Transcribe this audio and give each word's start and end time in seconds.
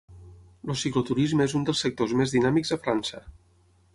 El 0.71 0.77
cicloturisme 0.83 1.47
és 1.49 1.53
un 1.59 1.69
dels 1.69 1.83
sectors 1.87 2.17
més 2.21 2.35
dinàmics 2.37 2.75
a 2.77 2.81
França. 2.87 3.23